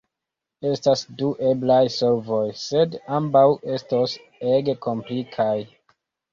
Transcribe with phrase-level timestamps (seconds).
[0.69, 3.45] Estas du eblaj solvoj, sed ambaŭ
[3.77, 4.19] estos
[4.57, 5.55] ege komplikaj.